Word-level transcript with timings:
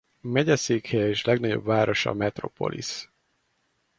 Megyeszékhelye 0.21 1.07
és 1.07 1.23
legnagyobb 1.23 1.65
városa 1.65 2.13
Metropolis. 2.13 3.09